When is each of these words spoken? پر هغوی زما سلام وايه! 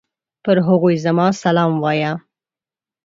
پر 0.43 0.57
هغوی 0.67 0.95
زما 1.05 1.27
سلام 1.43 1.71
وايه! 1.83 2.13